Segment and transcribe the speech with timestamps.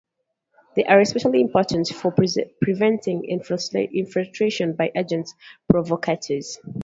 [0.75, 5.35] They are especially important for preventing infiltration by agents
[5.69, 6.57] provocateurs.